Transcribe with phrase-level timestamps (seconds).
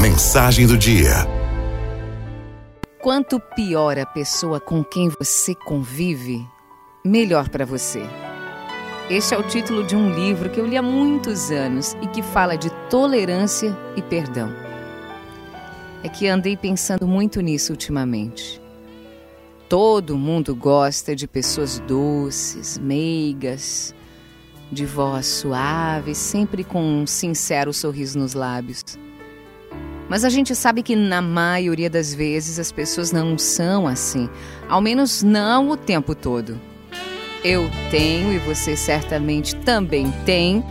[0.00, 1.26] Mensagem do dia.
[3.00, 6.44] Quanto pior a pessoa com quem você convive,
[7.04, 8.02] melhor para você.
[9.10, 12.22] Este é o título de um livro que eu li há muitos anos e que
[12.22, 14.50] fala de tolerância e perdão.
[16.02, 18.60] É que andei pensando muito nisso ultimamente.
[19.68, 23.94] Todo mundo gosta de pessoas doces, meigas,
[24.70, 28.82] de voz suave, sempre com um sincero sorriso nos lábios.
[30.12, 34.28] Mas a gente sabe que na maioria das vezes as pessoas não são assim,
[34.68, 36.60] ao menos não o tempo todo.
[37.42, 40.62] Eu tenho e você certamente também tem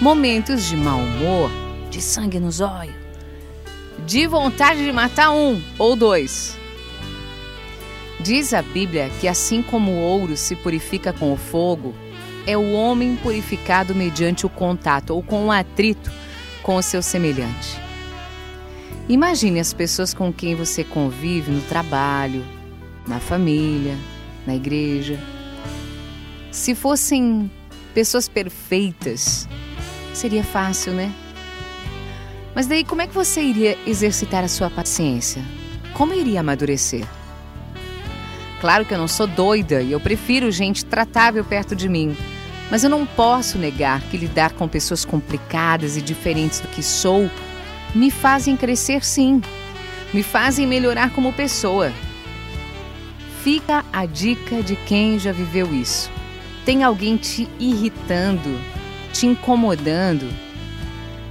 [0.00, 1.48] momentos de mau humor,
[1.92, 2.96] de sangue nos olhos,
[4.04, 6.58] de vontade de matar um ou dois.
[8.18, 11.94] Diz a Bíblia que assim como o ouro se purifica com o fogo,
[12.48, 16.10] é o homem purificado mediante o contato ou com o atrito
[16.64, 17.91] com o seu semelhante.
[19.08, 22.44] Imagine as pessoas com quem você convive no trabalho,
[23.06, 23.96] na família,
[24.46, 25.18] na igreja.
[26.50, 27.50] Se fossem
[27.92, 29.48] pessoas perfeitas,
[30.14, 31.12] seria fácil, né?
[32.54, 35.42] Mas daí como é que você iria exercitar a sua paciência?
[35.94, 37.04] Como iria amadurecer?
[38.60, 42.16] Claro que eu não sou doida e eu prefiro gente tratável perto de mim.
[42.70, 47.28] Mas eu não posso negar que lidar com pessoas complicadas e diferentes do que sou
[47.94, 49.40] me fazem crescer sim.
[50.12, 51.92] Me fazem melhorar como pessoa.
[53.42, 56.10] Fica a dica de quem já viveu isso.
[56.64, 58.60] Tem alguém te irritando,
[59.12, 60.28] te incomodando?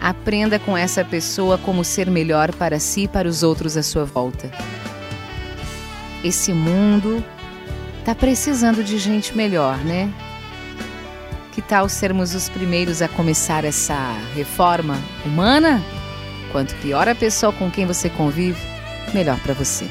[0.00, 4.04] Aprenda com essa pessoa como ser melhor para si e para os outros à sua
[4.04, 4.50] volta.
[6.24, 7.24] Esse mundo
[8.04, 10.12] tá precisando de gente melhor, né?
[11.52, 15.80] Que tal sermos os primeiros a começar essa reforma humana?
[16.52, 18.60] Quanto pior a pessoa com quem você convive,
[19.14, 19.86] melhor para você.